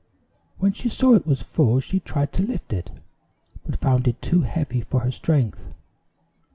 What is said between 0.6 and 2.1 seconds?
she saw it was full she